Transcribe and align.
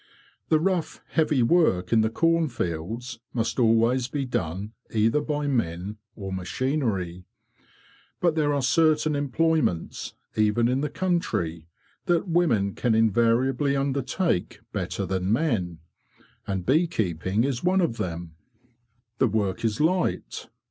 The 0.49 0.59
rough, 0.59 0.99
heavy 1.09 1.43
work 1.43 1.93
in 1.93 2.01
the 2.01 2.09
cornfields 2.09 3.19
must 3.33 3.59
always 3.59 4.07
be 4.07 4.25
done 4.25 4.71
either 4.91 5.21
by 5.21 5.45
men 5.45 5.97
or 6.15 6.33
machinery. 6.33 7.25
But 8.19 8.33
there 8.33 8.51
are 8.51 8.63
certain 8.63 9.15
employments, 9.15 10.15
even 10.35 10.67
in 10.67 10.81
the 10.81 10.89
country, 10.89 11.67
that 12.07 12.27
women 12.27 12.73
can 12.73 12.95
invariably 12.95 13.75
undertake 13.75 14.61
better 14.73 15.05
than 15.05 15.31
men, 15.31 15.77
and 16.47 16.65
bee 16.65 16.87
keeping 16.87 17.43
is 17.43 17.63
one 17.63 17.79
of 17.79 17.97
them. 17.97 18.33
The 19.19 19.27
work 19.27 19.63
is 19.63 19.79
light. 19.79 20.49